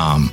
Um, 0.00 0.32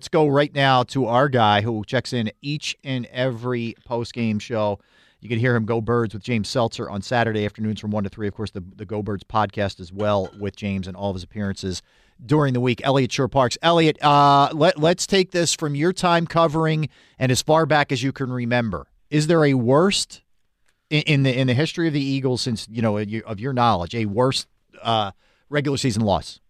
Let's 0.00 0.08
go 0.08 0.28
right 0.28 0.54
now 0.54 0.82
to 0.84 1.04
our 1.04 1.28
guy 1.28 1.60
who 1.60 1.84
checks 1.84 2.14
in 2.14 2.32
each 2.40 2.74
and 2.82 3.04
every 3.12 3.74
post 3.84 4.14
game 4.14 4.38
show. 4.38 4.78
You 5.20 5.28
can 5.28 5.38
hear 5.38 5.54
him 5.54 5.66
go 5.66 5.82
birds 5.82 6.14
with 6.14 6.22
James 6.22 6.48
Seltzer 6.48 6.88
on 6.88 7.02
Saturday 7.02 7.44
afternoons 7.44 7.80
from 7.80 7.90
1 7.90 8.04
to 8.04 8.08
3. 8.08 8.26
Of 8.26 8.32
course, 8.32 8.50
the, 8.50 8.64
the 8.76 8.86
Go 8.86 9.02
Birds 9.02 9.24
podcast 9.24 9.78
as 9.78 9.92
well 9.92 10.30
with 10.38 10.56
James 10.56 10.88
and 10.88 10.96
all 10.96 11.10
of 11.10 11.16
his 11.16 11.22
appearances 11.22 11.82
during 12.24 12.54
the 12.54 12.60
week. 12.60 12.80
Eliot 12.82 13.12
Shorr-Parks. 13.12 13.58
Eliot, 13.60 14.02
uh, 14.02 14.48
let, 14.54 14.78
let's 14.78 15.06
take 15.06 15.32
this 15.32 15.52
from 15.52 15.74
your 15.74 15.92
time 15.92 16.26
covering 16.26 16.88
and 17.18 17.30
as 17.30 17.42
far 17.42 17.66
back 17.66 17.92
as 17.92 18.02
you 18.02 18.10
can 18.10 18.32
remember. 18.32 18.86
Is 19.10 19.26
there 19.26 19.44
a 19.44 19.52
worst 19.52 20.22
in, 20.88 21.02
in 21.02 21.22
the 21.24 21.38
in 21.38 21.46
the 21.46 21.52
history 21.52 21.88
of 21.88 21.92
the 21.92 22.02
Eagles 22.02 22.40
since, 22.40 22.66
you 22.70 22.80
know, 22.80 22.96
of 22.96 23.38
your 23.38 23.52
knowledge, 23.52 23.94
a 23.94 24.06
worst 24.06 24.46
uh, 24.80 25.10
regular 25.50 25.76
season 25.76 26.04
loss? 26.04 26.40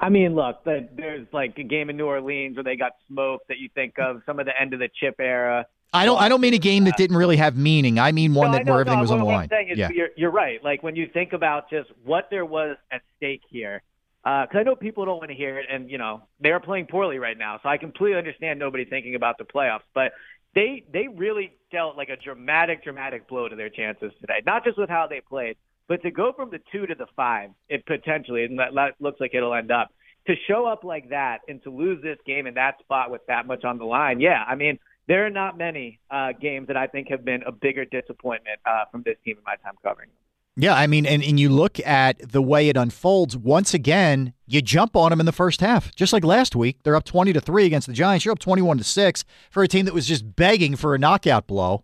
I 0.00 0.08
mean, 0.08 0.34
look, 0.34 0.64
the, 0.64 0.88
there's 0.96 1.26
like 1.30 1.58
a 1.58 1.62
game 1.62 1.90
in 1.90 1.96
New 1.98 2.06
Orleans 2.06 2.56
where 2.56 2.64
they 2.64 2.76
got 2.76 2.92
smoked 3.06 3.48
that 3.48 3.58
you 3.58 3.68
think 3.74 3.98
of 3.98 4.22
some 4.24 4.40
of 4.40 4.46
the 4.46 4.58
end 4.58 4.72
of 4.72 4.80
the 4.80 4.88
Chip 4.98 5.16
era. 5.20 5.66
I 5.92 6.06
don't. 6.06 6.20
I 6.20 6.28
don't 6.28 6.40
mean 6.40 6.54
a 6.54 6.58
game 6.58 6.84
that 6.84 6.96
didn't 6.96 7.16
really 7.16 7.36
have 7.36 7.56
meaning. 7.56 7.98
I 7.98 8.12
mean 8.12 8.32
one 8.32 8.52
no, 8.52 8.58
that 8.58 8.64
know, 8.64 8.72
where 8.72 8.80
everything 8.80 8.98
no, 8.98 9.02
was 9.02 9.10
on 9.10 9.18
the 9.18 9.24
line. 9.24 9.48
Is, 9.68 9.76
yeah, 9.76 9.90
you're, 9.92 10.08
you're, 10.16 10.30
right. 10.30 10.62
Like 10.62 10.82
when 10.82 10.94
you 10.96 11.08
think 11.12 11.32
about 11.32 11.68
just 11.68 11.90
what 12.04 12.28
there 12.30 12.44
was 12.44 12.76
at 12.92 13.02
stake 13.16 13.42
here, 13.50 13.82
because 14.22 14.48
uh, 14.54 14.58
I 14.58 14.62
know 14.62 14.76
people 14.76 15.04
don't 15.04 15.18
want 15.18 15.30
to 15.30 15.36
hear 15.36 15.58
it, 15.58 15.66
and 15.68 15.90
you 15.90 15.98
know 15.98 16.22
they 16.40 16.50
are 16.50 16.60
playing 16.60 16.86
poorly 16.86 17.18
right 17.18 17.36
now, 17.36 17.58
so 17.62 17.68
I 17.68 17.76
completely 17.76 18.16
understand 18.16 18.58
nobody 18.58 18.84
thinking 18.84 19.16
about 19.16 19.36
the 19.36 19.44
playoffs. 19.44 19.80
But 19.92 20.12
they 20.54 20.84
they 20.92 21.08
really 21.08 21.52
dealt 21.72 21.96
like 21.96 22.08
a 22.08 22.16
dramatic, 22.16 22.84
dramatic 22.84 23.28
blow 23.28 23.48
to 23.48 23.56
their 23.56 23.68
chances 23.68 24.12
today. 24.20 24.42
Not 24.46 24.64
just 24.64 24.78
with 24.78 24.88
how 24.88 25.08
they 25.08 25.20
played, 25.20 25.56
but 25.90 26.00
to 26.02 26.10
go 26.12 26.32
from 26.32 26.50
the 26.50 26.60
two 26.70 26.86
to 26.86 26.94
the 26.94 27.08
five, 27.16 27.50
it 27.68 27.84
potentially, 27.84 28.44
and 28.44 28.60
that 28.60 28.72
looks 29.00 29.20
like 29.20 29.34
it'll 29.34 29.52
end 29.52 29.72
up 29.72 29.88
to 30.28 30.34
show 30.46 30.64
up 30.64 30.84
like 30.84 31.10
that 31.10 31.38
and 31.48 31.60
to 31.64 31.70
lose 31.70 32.00
this 32.00 32.18
game 32.24 32.46
in 32.46 32.54
that 32.54 32.78
spot 32.78 33.10
with 33.10 33.22
that 33.26 33.46
much 33.46 33.64
on 33.64 33.76
the 33.76 33.84
line, 33.84 34.20
yeah, 34.20 34.44
I 34.46 34.54
mean, 34.54 34.78
there 35.08 35.26
are 35.26 35.30
not 35.30 35.58
many 35.58 35.98
uh, 36.08 36.32
games 36.40 36.68
that 36.68 36.76
I 36.76 36.86
think 36.86 37.08
have 37.08 37.24
been 37.24 37.42
a 37.42 37.50
bigger 37.50 37.84
disappointment 37.84 38.60
uh, 38.64 38.84
from 38.92 39.02
this 39.02 39.16
team 39.24 39.36
in 39.38 39.42
my 39.44 39.56
time 39.56 39.74
covering 39.82 40.10
them. 40.10 40.16
Yeah, 40.64 40.74
I 40.74 40.86
mean, 40.86 41.06
and, 41.06 41.24
and 41.24 41.40
you 41.40 41.48
look 41.48 41.80
at 41.84 42.32
the 42.32 42.42
way 42.42 42.68
it 42.68 42.76
unfolds. 42.76 43.36
Once 43.36 43.74
again, 43.74 44.34
you 44.46 44.62
jump 44.62 44.94
on 44.94 45.10
them 45.10 45.18
in 45.18 45.26
the 45.26 45.32
first 45.32 45.60
half, 45.60 45.92
just 45.96 46.12
like 46.12 46.22
last 46.22 46.54
week. 46.54 46.78
They're 46.82 46.96
up 46.96 47.04
twenty 47.04 47.32
to 47.32 47.40
three 47.40 47.66
against 47.66 47.88
the 47.88 47.94
Giants. 47.94 48.24
You're 48.24 48.32
up 48.32 48.38
twenty-one 48.38 48.78
to 48.78 48.84
six 48.84 49.24
for 49.50 49.62
a 49.64 49.68
team 49.68 49.86
that 49.86 49.94
was 49.94 50.06
just 50.06 50.36
begging 50.36 50.76
for 50.76 50.94
a 50.94 50.98
knockout 50.98 51.46
blow, 51.46 51.82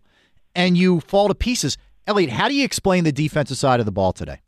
and 0.55 0.77
you 0.77 0.99
fall 0.99 1.27
to 1.27 1.35
pieces. 1.35 1.77
Eliot, 2.07 2.31
how 2.31 2.47
do 2.47 2.55
you 2.55 2.63
explain 2.63 3.03
the 3.03 3.11
defensive 3.11 3.57
side 3.57 3.79
of 3.79 3.85
the 3.85 3.91
ball 3.91 4.13
today? 4.13 4.39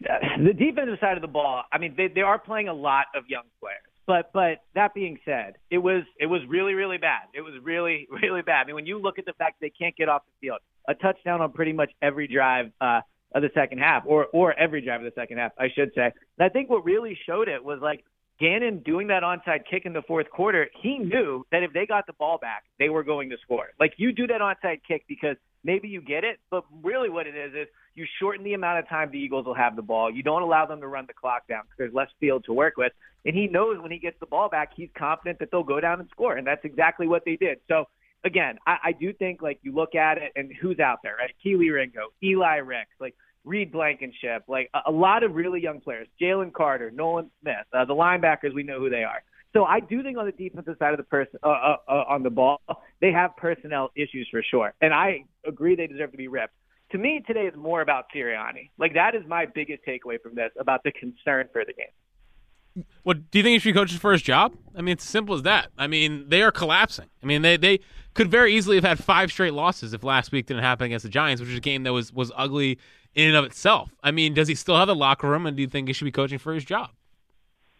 the 0.00 0.54
defensive 0.54 0.98
side 1.00 1.16
of 1.16 1.20
the 1.20 1.28
ball, 1.28 1.64
I 1.70 1.78
mean, 1.78 1.94
they 1.96 2.08
they 2.08 2.22
are 2.22 2.38
playing 2.38 2.68
a 2.68 2.74
lot 2.74 3.06
of 3.14 3.24
young 3.28 3.44
players. 3.60 3.80
But 4.06 4.32
but 4.32 4.62
that 4.74 4.94
being 4.94 5.18
said, 5.24 5.56
it 5.70 5.78
was 5.78 6.04
it 6.18 6.26
was 6.26 6.40
really 6.48 6.74
really 6.74 6.98
bad. 6.98 7.22
It 7.34 7.42
was 7.42 7.54
really 7.62 8.08
really 8.22 8.42
bad. 8.42 8.62
I 8.62 8.66
mean, 8.66 8.74
when 8.74 8.86
you 8.86 8.98
look 8.98 9.18
at 9.18 9.26
the 9.26 9.34
fact 9.34 9.60
they 9.60 9.70
can't 9.70 9.94
get 9.96 10.08
off 10.08 10.22
the 10.24 10.46
field, 10.46 10.60
a 10.88 10.94
touchdown 10.94 11.40
on 11.40 11.52
pretty 11.52 11.72
much 11.72 11.92
every 12.00 12.26
drive 12.26 12.72
uh, 12.80 13.00
of 13.34 13.42
the 13.42 13.50
second 13.54 13.78
half, 13.78 14.04
or 14.06 14.26
or 14.32 14.58
every 14.58 14.80
drive 14.80 15.00
of 15.00 15.04
the 15.04 15.20
second 15.20 15.38
half, 15.38 15.52
I 15.58 15.68
should 15.74 15.92
say. 15.94 16.06
And 16.38 16.44
I 16.44 16.48
think 16.48 16.70
what 16.70 16.84
really 16.84 17.18
showed 17.26 17.48
it 17.48 17.62
was 17.62 17.80
like 17.82 18.04
Gannon 18.40 18.78
doing 18.78 19.08
that 19.08 19.22
onside 19.22 19.60
kick 19.70 19.84
in 19.84 19.92
the 19.92 20.02
fourth 20.02 20.30
quarter, 20.30 20.68
he 20.82 20.98
knew 20.98 21.44
that 21.52 21.62
if 21.62 21.72
they 21.72 21.84
got 21.86 22.06
the 22.06 22.14
ball 22.14 22.38
back, 22.38 22.64
they 22.78 22.88
were 22.88 23.04
going 23.04 23.28
to 23.30 23.36
score. 23.42 23.68
Like 23.78 23.92
you 23.98 24.12
do 24.12 24.26
that 24.28 24.40
onside 24.40 24.80
kick 24.88 25.04
because 25.06 25.36
maybe 25.62 25.88
you 25.88 26.00
get 26.00 26.24
it, 26.24 26.38
but 26.50 26.64
really 26.82 27.10
what 27.10 27.26
it 27.26 27.36
is 27.36 27.52
is 27.52 27.68
you 27.94 28.06
shorten 28.18 28.42
the 28.42 28.54
amount 28.54 28.78
of 28.78 28.88
time 28.88 29.10
the 29.10 29.18
Eagles 29.18 29.44
will 29.44 29.54
have 29.54 29.76
the 29.76 29.82
ball. 29.82 30.10
You 30.10 30.22
don't 30.22 30.42
allow 30.42 30.64
them 30.64 30.80
to 30.80 30.86
run 30.86 31.04
the 31.06 31.12
clock 31.12 31.46
down 31.48 31.64
because 31.64 31.76
there's 31.76 31.94
less 31.94 32.08
field 32.18 32.44
to 32.46 32.54
work 32.54 32.76
with. 32.78 32.92
And 33.26 33.36
he 33.36 33.46
knows 33.46 33.76
when 33.82 33.90
he 33.90 33.98
gets 33.98 34.18
the 34.20 34.26
ball 34.26 34.48
back, 34.48 34.70
he's 34.74 34.88
confident 34.96 35.38
that 35.40 35.50
they'll 35.50 35.62
go 35.62 35.78
down 35.78 36.00
and 36.00 36.08
score. 36.08 36.36
And 36.36 36.46
that's 36.46 36.64
exactly 36.64 37.06
what 37.06 37.24
they 37.26 37.36
did. 37.36 37.58
So 37.68 37.84
again, 38.24 38.58
I, 38.66 38.76
I 38.84 38.92
do 38.92 39.12
think 39.12 39.42
like 39.42 39.58
you 39.62 39.74
look 39.74 39.94
at 39.94 40.16
it 40.16 40.32
and 40.36 40.50
who's 40.60 40.78
out 40.80 41.00
there, 41.02 41.16
right? 41.16 41.34
Kelee 41.44 41.70
Ringo, 41.70 42.08
Eli 42.22 42.56
Ricks, 42.56 42.94
like 42.98 43.14
Reed 43.44 43.72
Blankenship, 43.72 44.44
like 44.48 44.70
a, 44.74 44.90
a 44.90 44.92
lot 44.92 45.22
of 45.22 45.34
really 45.34 45.60
young 45.60 45.80
players, 45.80 46.08
Jalen 46.20 46.52
Carter, 46.52 46.90
Nolan 46.90 47.30
Smith, 47.40 47.56
uh, 47.72 47.84
the 47.84 47.94
linebackers, 47.94 48.54
we 48.54 48.62
know 48.62 48.78
who 48.78 48.90
they 48.90 49.04
are. 49.04 49.22
So 49.52 49.64
I 49.64 49.80
do 49.80 50.02
think 50.02 50.16
on 50.16 50.26
the 50.26 50.32
defensive 50.32 50.76
side 50.78 50.92
of 50.92 50.98
the 50.98 51.04
person 51.04 51.38
uh, 51.42 51.48
uh, 51.48 51.76
uh, 51.88 51.92
on 52.08 52.22
the 52.22 52.30
ball, 52.30 52.60
they 53.00 53.10
have 53.12 53.36
personnel 53.36 53.90
issues 53.96 54.28
for 54.30 54.42
sure, 54.48 54.74
and 54.80 54.94
I 54.94 55.24
agree 55.46 55.74
they 55.74 55.86
deserve 55.86 56.12
to 56.12 56.16
be 56.16 56.28
ripped. 56.28 56.54
To 56.92 56.98
me, 56.98 57.22
today 57.26 57.46
is 57.46 57.54
more 57.56 57.82
about 57.82 58.06
Sirianni. 58.14 58.70
Like 58.78 58.94
that 58.94 59.14
is 59.14 59.22
my 59.26 59.46
biggest 59.46 59.82
takeaway 59.86 60.20
from 60.20 60.34
this 60.34 60.50
about 60.58 60.82
the 60.84 60.92
concern 60.92 61.48
for 61.52 61.64
the 61.64 61.72
game. 61.72 62.84
Well, 63.04 63.14
do 63.14 63.38
you 63.38 63.42
think 63.42 63.54
he 63.54 63.58
should 63.58 63.74
be 63.74 63.78
coaching 63.78 63.98
for 63.98 64.12
his 64.12 64.22
job? 64.22 64.54
I 64.76 64.82
mean, 64.82 64.92
it's 64.92 65.04
as 65.04 65.10
simple 65.10 65.34
as 65.34 65.42
that. 65.42 65.68
I 65.76 65.86
mean, 65.86 66.28
they 66.28 66.42
are 66.42 66.52
collapsing. 66.52 67.08
I 67.22 67.26
mean, 67.26 67.42
they 67.42 67.56
they 67.56 67.80
could 68.14 68.30
very 68.30 68.54
easily 68.54 68.76
have 68.76 68.84
had 68.84 69.02
five 69.02 69.30
straight 69.32 69.54
losses 69.54 69.92
if 69.92 70.04
last 70.04 70.30
week 70.30 70.46
didn't 70.46 70.62
happen 70.62 70.86
against 70.86 71.04
the 71.04 71.08
Giants, 71.08 71.40
which 71.40 71.50
is 71.50 71.56
a 71.56 71.60
game 71.60 71.82
that 71.84 71.92
was 71.92 72.12
was 72.12 72.30
ugly 72.36 72.78
in 73.14 73.28
and 73.28 73.36
of 73.36 73.44
itself. 73.44 73.90
I 74.02 74.10
mean, 74.10 74.34
does 74.34 74.48
he 74.48 74.54
still 74.54 74.76
have 74.76 74.88
the 74.88 74.94
locker 74.94 75.28
room, 75.28 75.46
and 75.46 75.56
do 75.56 75.62
you 75.62 75.68
think 75.68 75.88
he 75.88 75.94
should 75.94 76.04
be 76.04 76.12
coaching 76.12 76.38
for 76.38 76.54
his 76.54 76.64
job? 76.64 76.90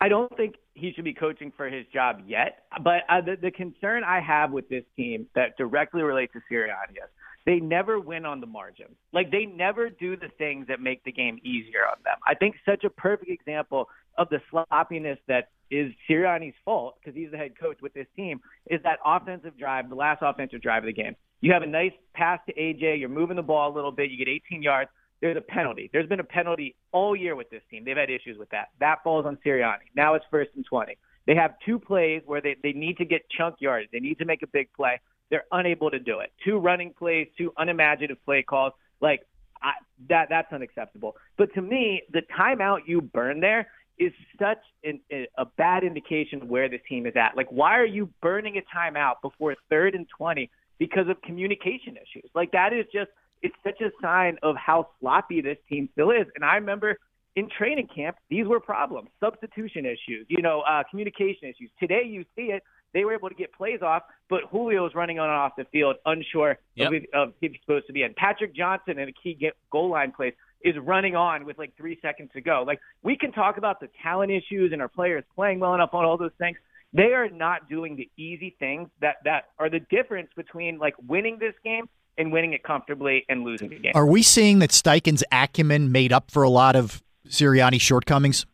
I 0.00 0.08
don't 0.08 0.34
think 0.36 0.54
he 0.74 0.92
should 0.92 1.04
be 1.04 1.12
coaching 1.12 1.52
for 1.56 1.68
his 1.68 1.86
job 1.92 2.22
yet. 2.26 2.64
But 2.82 3.02
uh, 3.08 3.20
the, 3.20 3.36
the 3.40 3.50
concern 3.50 4.02
I 4.02 4.20
have 4.20 4.50
with 4.50 4.68
this 4.68 4.84
team 4.96 5.26
that 5.34 5.56
directly 5.58 6.02
relates 6.02 6.32
to 6.32 6.40
Sirianni 6.50 6.92
is 6.92 7.10
they 7.46 7.56
never 7.60 8.00
win 8.00 8.24
on 8.24 8.40
the 8.40 8.46
margin. 8.46 8.86
Like 9.12 9.30
they 9.30 9.44
never 9.44 9.90
do 9.90 10.16
the 10.16 10.28
things 10.38 10.66
that 10.68 10.80
make 10.80 11.04
the 11.04 11.12
game 11.12 11.38
easier 11.44 11.86
on 11.86 11.96
them. 12.04 12.16
I 12.26 12.34
think 12.34 12.56
such 12.64 12.84
a 12.84 12.90
perfect 12.90 13.30
example 13.30 13.88
of 14.16 14.28
the 14.30 14.40
sloppiness 14.50 15.18
that 15.28 15.50
is 15.70 15.92
Sirianni's 16.08 16.54
fault 16.64 16.96
because 17.00 17.16
he's 17.16 17.30
the 17.30 17.36
head 17.36 17.52
coach 17.58 17.78
with 17.80 17.94
this 17.94 18.06
team 18.16 18.40
is 18.68 18.80
that 18.82 18.98
offensive 19.04 19.56
drive, 19.58 19.88
the 19.88 19.94
last 19.94 20.20
offensive 20.22 20.62
drive 20.62 20.82
of 20.82 20.86
the 20.86 20.92
game. 20.92 21.14
You 21.40 21.52
have 21.52 21.62
a 21.62 21.66
nice 21.66 21.92
pass 22.14 22.40
to 22.46 22.54
AJ. 22.54 23.00
You're 23.00 23.08
moving 23.08 23.36
the 23.36 23.42
ball 23.42 23.72
a 23.72 23.74
little 23.74 23.92
bit. 23.92 24.10
You 24.10 24.18
get 24.18 24.28
18 24.28 24.62
yards 24.62 24.90
there's 25.20 25.36
a 25.36 25.40
penalty. 25.40 25.90
There's 25.92 26.08
been 26.08 26.20
a 26.20 26.24
penalty 26.24 26.76
all 26.92 27.14
year 27.14 27.36
with 27.36 27.50
this 27.50 27.62
team. 27.70 27.84
They've 27.84 27.96
had 27.96 28.10
issues 28.10 28.38
with 28.38 28.50
that. 28.50 28.68
That 28.80 29.02
falls 29.04 29.26
on 29.26 29.38
Sirianni. 29.44 29.90
Now 29.94 30.14
it's 30.14 30.24
first 30.30 30.50
and 30.56 30.64
20. 30.64 30.96
They 31.26 31.34
have 31.34 31.54
two 31.64 31.78
plays 31.78 32.22
where 32.26 32.40
they, 32.40 32.56
they 32.62 32.72
need 32.72 32.96
to 32.98 33.04
get 33.04 33.22
chunk 33.36 33.56
yards. 33.60 33.88
They 33.92 34.00
need 34.00 34.18
to 34.18 34.24
make 34.24 34.42
a 34.42 34.46
big 34.46 34.72
play. 34.72 35.00
They're 35.30 35.44
unable 35.52 35.90
to 35.90 35.98
do 35.98 36.20
it. 36.20 36.32
Two 36.44 36.58
running 36.58 36.92
plays, 36.98 37.28
two 37.36 37.52
unimaginative 37.56 38.24
play 38.24 38.42
calls. 38.42 38.72
Like 39.00 39.26
I, 39.62 39.72
that, 40.08 40.28
that's 40.30 40.52
unacceptable. 40.52 41.16
But 41.36 41.52
to 41.54 41.62
me, 41.62 42.02
the 42.12 42.22
timeout 42.36 42.80
you 42.86 43.00
burn 43.00 43.40
there 43.40 43.68
is 43.98 44.12
such 44.38 44.58
an, 44.82 45.00
a 45.36 45.44
bad 45.44 45.84
indication 45.84 46.42
of 46.42 46.48
where 46.48 46.68
this 46.68 46.80
team 46.88 47.06
is 47.06 47.12
at. 47.16 47.36
Like, 47.36 47.48
why 47.50 47.78
are 47.78 47.86
you 47.86 48.08
burning 48.22 48.56
a 48.56 48.76
timeout 48.76 49.16
before 49.22 49.54
third 49.68 49.94
and 49.94 50.06
20 50.16 50.50
because 50.78 51.08
of 51.08 51.20
communication 51.20 51.96
issues? 51.96 52.30
Like, 52.34 52.52
that 52.52 52.72
is 52.72 52.86
just 52.92 53.10
it's 53.42 53.54
such 53.64 53.80
a 53.80 53.90
sign 54.02 54.38
of 54.42 54.56
how 54.56 54.88
sloppy 55.00 55.40
this 55.40 55.58
team 55.68 55.88
still 55.92 56.10
is. 56.10 56.26
And 56.34 56.44
I 56.44 56.56
remember 56.56 56.98
in 57.36 57.48
training 57.48 57.88
camp, 57.94 58.16
these 58.28 58.46
were 58.46 58.60
problems, 58.60 59.08
substitution 59.20 59.86
issues, 59.86 60.26
you 60.28 60.42
know, 60.42 60.62
uh, 60.62 60.82
communication 60.90 61.48
issues. 61.48 61.70
Today, 61.78 62.02
you 62.04 62.24
see 62.36 62.52
it. 62.52 62.62
They 62.92 63.04
were 63.04 63.14
able 63.14 63.28
to 63.28 63.34
get 63.36 63.52
plays 63.52 63.82
off, 63.82 64.02
but 64.28 64.40
Julio 64.50 64.84
is 64.84 64.94
running 64.96 65.20
on 65.20 65.28
and 65.28 65.38
off 65.38 65.52
the 65.56 65.64
field, 65.66 65.96
unsure 66.06 66.58
yep. 66.74 66.88
of, 66.88 66.94
if, 66.94 67.04
of 67.14 67.32
if 67.40 67.52
he's 67.52 67.60
supposed 67.60 67.86
to 67.86 67.92
be 67.92 68.02
in. 68.02 68.14
Patrick 68.14 68.54
Johnson 68.54 68.98
in 68.98 69.08
a 69.08 69.12
key 69.12 69.50
goal 69.70 69.90
line 69.90 70.10
place 70.10 70.34
is 70.62 70.74
running 70.82 71.14
on 71.14 71.44
with 71.46 71.56
like 71.56 71.76
three 71.76 71.98
seconds 72.02 72.30
to 72.34 72.40
go. 72.40 72.64
Like 72.66 72.80
we 73.02 73.16
can 73.16 73.30
talk 73.30 73.58
about 73.58 73.78
the 73.80 73.88
talent 74.02 74.32
issues 74.32 74.72
and 74.72 74.82
our 74.82 74.88
players 74.88 75.24
playing 75.34 75.60
well 75.60 75.74
enough 75.74 75.90
on 75.94 76.04
all 76.04 76.18
those 76.18 76.32
things. 76.38 76.58
They 76.92 77.14
are 77.14 77.28
not 77.30 77.68
doing 77.68 77.94
the 77.94 78.10
easy 78.16 78.56
things 78.58 78.88
that 79.00 79.16
that 79.24 79.44
are 79.58 79.70
the 79.70 79.78
difference 79.78 80.30
between 80.36 80.78
like 80.78 80.94
winning 81.06 81.38
this 81.38 81.54
game 81.64 81.88
and 82.18 82.32
winning 82.32 82.52
it 82.52 82.62
comfortably 82.62 83.24
and 83.28 83.44
losing 83.44 83.70
the 83.70 83.78
game. 83.78 83.92
Are 83.94 84.06
we 84.06 84.22
seeing 84.22 84.58
that 84.60 84.70
Steichen's 84.70 85.24
acumen 85.32 85.90
made 85.92 86.12
up 86.12 86.30
for 86.30 86.42
a 86.42 86.50
lot 86.50 86.76
of 86.76 87.02
Sirianni's 87.28 87.82
shortcomings? 87.82 88.46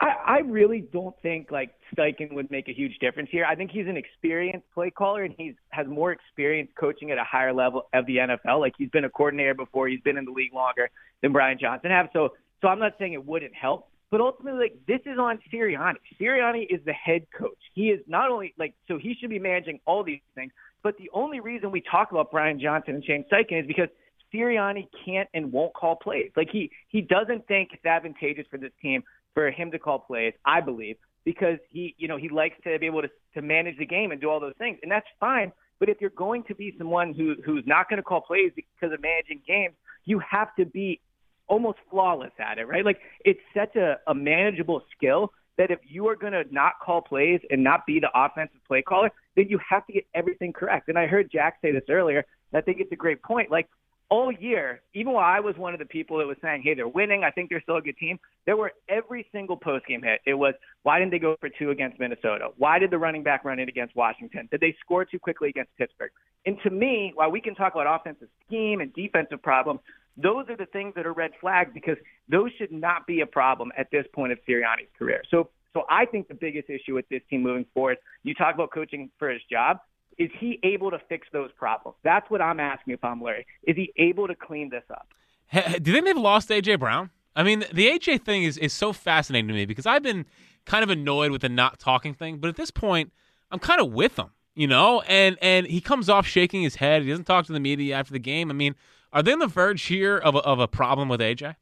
I, 0.00 0.14
I 0.26 0.38
really 0.38 0.80
don't 0.80 1.14
think 1.22 1.50
like 1.50 1.74
Steichen 1.94 2.32
would 2.32 2.50
make 2.50 2.68
a 2.68 2.72
huge 2.72 2.98
difference 3.00 3.28
here. 3.30 3.44
I 3.44 3.54
think 3.54 3.70
he's 3.70 3.86
an 3.86 3.96
experienced 3.96 4.66
play 4.72 4.90
caller 4.90 5.24
and 5.24 5.34
he's 5.36 5.54
has 5.70 5.86
more 5.86 6.12
experience 6.12 6.70
coaching 6.78 7.10
at 7.10 7.18
a 7.18 7.24
higher 7.24 7.52
level 7.52 7.88
of 7.92 8.06
the 8.06 8.16
NFL. 8.16 8.60
Like 8.60 8.72
he's 8.78 8.88
been 8.88 9.04
a 9.04 9.10
coordinator 9.10 9.54
before, 9.54 9.88
he's 9.88 10.00
been 10.00 10.16
in 10.16 10.24
the 10.24 10.30
league 10.30 10.54
longer 10.54 10.88
than 11.22 11.32
Brian 11.32 11.58
Johnson 11.60 11.90
have. 11.90 12.08
So 12.12 12.30
so 12.62 12.68
I'm 12.68 12.78
not 12.78 12.94
saying 12.98 13.12
it 13.12 13.26
wouldn't 13.26 13.54
help, 13.54 13.88
but 14.10 14.20
ultimately 14.20 14.60
like 14.60 14.86
this 14.86 15.00
is 15.04 15.18
on 15.18 15.38
Sirianni. 15.52 15.96
Sirianni 16.18 16.66
is 16.70 16.80
the 16.86 16.92
head 16.92 17.26
coach. 17.36 17.58
He 17.74 17.88
is 17.88 18.00
not 18.06 18.30
only 18.30 18.54
like 18.58 18.74
so 18.88 18.96
he 18.96 19.14
should 19.20 19.30
be 19.30 19.38
managing 19.38 19.80
all 19.84 20.02
these 20.02 20.20
things, 20.34 20.52
but 20.82 20.96
the 20.98 21.10
only 21.12 21.40
reason 21.40 21.70
we 21.70 21.82
talk 21.82 22.10
about 22.10 22.30
Brian 22.30 22.60
Johnson 22.60 22.94
and 22.96 23.04
Shane 23.04 23.24
Steichen 23.30 23.62
is 23.62 23.66
because 23.66 23.88
Sirianni 24.32 24.88
can't 25.04 25.28
and 25.34 25.52
won't 25.52 25.74
call 25.74 25.96
plays. 25.96 26.30
Like 26.36 26.48
he 26.50 26.70
he 26.88 27.00
doesn't 27.00 27.46
think 27.46 27.70
it's 27.72 27.84
advantageous 27.84 28.46
for 28.50 28.58
this 28.58 28.72
team 28.80 29.02
for 29.34 29.50
him 29.50 29.70
to 29.70 29.78
call 29.78 29.98
plays, 29.98 30.34
I 30.44 30.60
believe, 30.60 30.96
because 31.24 31.58
he, 31.70 31.94
you 31.98 32.08
know, 32.08 32.16
he 32.16 32.28
likes 32.28 32.56
to 32.64 32.78
be 32.78 32.86
able 32.86 33.02
to 33.02 33.08
to 33.34 33.42
manage 33.42 33.78
the 33.78 33.86
game 33.86 34.10
and 34.12 34.20
do 34.20 34.28
all 34.30 34.40
those 34.40 34.54
things, 34.58 34.78
and 34.82 34.90
that's 34.90 35.06
fine. 35.18 35.52
But 35.78 35.88
if 35.88 36.00
you're 36.00 36.10
going 36.10 36.44
to 36.44 36.54
be 36.54 36.74
someone 36.78 37.14
who 37.14 37.36
who's 37.44 37.64
not 37.66 37.88
going 37.88 37.98
to 37.98 38.02
call 38.02 38.20
plays 38.20 38.52
because 38.54 38.92
of 38.92 39.00
managing 39.00 39.42
games, 39.46 39.74
you 40.04 40.20
have 40.20 40.54
to 40.56 40.64
be 40.64 41.00
almost 41.48 41.78
flawless 41.90 42.32
at 42.38 42.58
it, 42.58 42.68
right? 42.68 42.84
Like 42.84 43.00
it's 43.24 43.40
such 43.56 43.74
a, 43.76 43.98
a 44.06 44.14
manageable 44.14 44.82
skill 44.96 45.32
that 45.60 45.70
if 45.70 45.80
you 45.86 46.08
are 46.08 46.16
going 46.16 46.32
to 46.32 46.42
not 46.50 46.72
call 46.82 47.02
plays 47.02 47.38
and 47.50 47.62
not 47.62 47.84
be 47.84 48.00
the 48.00 48.08
offensive 48.14 48.64
play 48.66 48.80
caller, 48.80 49.10
then 49.36 49.44
you 49.50 49.60
have 49.68 49.86
to 49.86 49.92
get 49.92 50.06
everything 50.14 50.54
correct. 50.54 50.88
And 50.88 50.98
I 50.98 51.06
heard 51.06 51.30
Jack 51.30 51.58
say 51.60 51.70
this 51.70 51.82
earlier. 51.90 52.24
And 52.50 52.58
I 52.58 52.62
think 52.62 52.80
it's 52.80 52.90
a 52.92 52.96
great 52.96 53.22
point. 53.22 53.50
Like 53.50 53.68
all 54.10 54.32
year, 54.32 54.82
even 54.92 55.12
while 55.12 55.24
I 55.24 55.38
was 55.38 55.56
one 55.56 55.72
of 55.72 55.78
the 55.78 55.86
people 55.86 56.18
that 56.18 56.26
was 56.26 56.36
saying, 56.42 56.62
"Hey, 56.62 56.74
they're 56.74 56.88
winning. 56.88 57.22
I 57.22 57.30
think 57.30 57.48
they're 57.48 57.60
still 57.60 57.76
a 57.76 57.82
good 57.82 57.96
team." 57.96 58.18
There 58.44 58.56
were 58.56 58.72
every 58.88 59.26
single 59.30 59.56
post 59.56 59.86
game 59.86 60.02
hit. 60.02 60.20
It 60.26 60.34
was, 60.34 60.54
"Why 60.82 60.98
didn't 60.98 61.12
they 61.12 61.20
go 61.20 61.36
for 61.36 61.48
two 61.48 61.70
against 61.70 61.98
Minnesota? 62.00 62.50
Why 62.56 62.78
did 62.78 62.90
the 62.90 62.98
running 62.98 63.22
back 63.22 63.44
run 63.44 63.60
it 63.60 63.68
against 63.68 63.94
Washington? 63.94 64.48
Did 64.50 64.60
they 64.60 64.72
score 64.80 65.04
too 65.04 65.20
quickly 65.20 65.48
against 65.48 65.74
Pittsburgh?" 65.76 66.10
And 66.44 66.60
to 66.62 66.70
me, 66.70 67.12
while 67.14 67.30
we 67.30 67.40
can 67.40 67.54
talk 67.54 67.74
about 67.74 67.86
offensive 67.86 68.28
scheme 68.46 68.80
and 68.80 68.92
defensive 68.92 69.42
problems, 69.42 69.80
those 70.16 70.48
are 70.48 70.56
the 70.56 70.66
things 70.66 70.94
that 70.96 71.06
are 71.06 71.12
red 71.12 71.30
flags 71.40 71.70
because 71.72 71.96
those 72.28 72.50
should 72.58 72.72
not 72.72 73.06
be 73.06 73.20
a 73.20 73.26
problem 73.26 73.70
at 73.76 73.90
this 73.90 74.06
point 74.08 74.32
of 74.32 74.38
Sirianni's 74.44 74.90
career. 74.98 75.22
So, 75.30 75.50
so 75.72 75.84
I 75.88 76.04
think 76.04 76.26
the 76.26 76.34
biggest 76.34 76.68
issue 76.68 76.94
with 76.94 77.08
this 77.08 77.22
team 77.30 77.42
moving 77.42 77.64
forward, 77.72 77.98
you 78.24 78.34
talk 78.34 78.54
about 78.54 78.72
coaching 78.72 79.10
for 79.18 79.30
his 79.30 79.42
job 79.44 79.78
is 80.20 80.30
he 80.38 80.60
able 80.62 80.90
to 80.90 81.00
fix 81.08 81.26
those 81.32 81.50
problems? 81.56 81.96
That's 82.04 82.30
what 82.30 82.42
I'm 82.42 82.60
asking 82.60 82.92
if 82.92 83.02
I'm 83.02 83.22
Larry. 83.22 83.46
Is 83.66 83.74
he 83.74 83.90
able 83.96 84.28
to 84.28 84.34
clean 84.34 84.68
this 84.68 84.84
up? 84.90 85.08
Hey, 85.46 85.78
do 85.78 85.90
you 85.90 85.96
think 85.96 86.04
they've 86.04 86.16
lost 86.16 86.50
AJ 86.50 86.78
Brown? 86.78 87.08
I 87.34 87.42
mean, 87.42 87.64
the 87.72 87.88
AJ 87.88 88.22
thing 88.22 88.44
is 88.44 88.58
is 88.58 88.74
so 88.74 88.92
fascinating 88.92 89.48
to 89.48 89.54
me 89.54 89.64
because 89.64 89.86
I've 89.86 90.02
been 90.02 90.26
kind 90.66 90.84
of 90.84 90.90
annoyed 90.90 91.30
with 91.30 91.40
the 91.40 91.48
not 91.48 91.78
talking 91.78 92.12
thing, 92.12 92.36
but 92.36 92.48
at 92.48 92.56
this 92.56 92.70
point, 92.70 93.12
I'm 93.50 93.58
kind 93.58 93.80
of 93.80 93.92
with 93.92 94.18
him, 94.18 94.28
you 94.54 94.66
know. 94.66 95.00
And 95.08 95.38
and 95.40 95.66
he 95.66 95.80
comes 95.80 96.10
off 96.10 96.26
shaking 96.26 96.62
his 96.62 96.76
head. 96.76 97.02
He 97.02 97.08
doesn't 97.08 97.24
talk 97.24 97.46
to 97.46 97.54
the 97.54 97.60
media 97.60 97.96
after 97.96 98.12
the 98.12 98.18
game. 98.18 98.50
I 98.50 98.52
mean, 98.52 98.74
are 99.14 99.22
they 99.22 99.32
on 99.32 99.38
the 99.38 99.46
verge 99.46 99.82
here 99.84 100.18
of 100.18 100.34
a, 100.34 100.40
of 100.40 100.60
a 100.60 100.68
problem 100.68 101.08
with 101.08 101.20
AJ? 101.20 101.56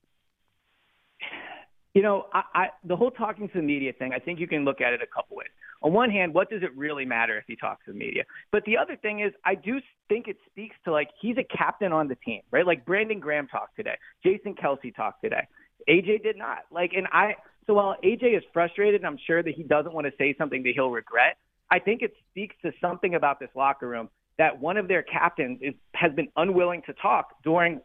You 1.94 2.02
know, 2.02 2.26
I, 2.32 2.42
I, 2.54 2.68
the 2.84 2.96
whole 2.96 3.10
talking 3.10 3.48
to 3.48 3.54
the 3.54 3.62
media 3.62 3.92
thing, 3.92 4.12
I 4.12 4.18
think 4.18 4.40
you 4.40 4.48
can 4.48 4.64
look 4.64 4.80
at 4.80 4.92
it 4.92 5.00
a 5.02 5.06
couple 5.06 5.36
ways. 5.36 5.48
On 5.82 5.92
one 5.92 6.10
hand, 6.10 6.34
what 6.34 6.50
does 6.50 6.62
it 6.62 6.76
really 6.76 7.04
matter 7.04 7.38
if 7.38 7.44
he 7.46 7.54
talks 7.56 7.84
to 7.84 7.92
the 7.92 7.98
media? 7.98 8.24
But 8.50 8.64
the 8.64 8.76
other 8.76 8.96
thing 8.96 9.20
is, 9.20 9.32
I 9.44 9.54
do 9.54 9.80
think 10.08 10.26
it 10.26 10.36
speaks 10.50 10.76
to 10.84 10.92
like 10.92 11.08
he's 11.20 11.36
a 11.38 11.56
captain 11.56 11.92
on 11.92 12.08
the 12.08 12.16
team, 12.16 12.42
right? 12.50 12.66
Like 12.66 12.84
Brandon 12.84 13.20
Graham 13.20 13.46
talked 13.46 13.76
today, 13.76 13.96
Jason 14.24 14.54
Kelce 14.54 14.94
talked 14.94 15.22
today, 15.22 15.46
AJ 15.88 16.22
did 16.22 16.36
not. 16.36 16.58
Like, 16.70 16.92
and 16.96 17.06
I, 17.12 17.36
so 17.66 17.74
while 17.74 17.96
AJ 18.04 18.36
is 18.36 18.42
frustrated, 18.52 19.04
I'm 19.04 19.18
sure 19.26 19.42
that 19.42 19.54
he 19.54 19.62
doesn't 19.62 19.92
want 19.92 20.06
to 20.06 20.12
say 20.18 20.34
something 20.36 20.62
that 20.64 20.72
he'll 20.74 20.90
regret. 20.90 21.36
I 21.70 21.78
think 21.78 22.02
it 22.02 22.14
speaks 22.30 22.56
to 22.62 22.72
something 22.80 23.14
about 23.14 23.38
this 23.38 23.50
locker 23.54 23.88
room 23.88 24.08
that 24.38 24.58
one 24.58 24.76
of 24.76 24.88
their 24.88 25.02
captains 25.02 25.58
is, 25.60 25.74
has 25.94 26.12
been 26.12 26.28
unwilling 26.36 26.82
to 26.86 26.92
talk 26.94 27.42
during 27.42 27.80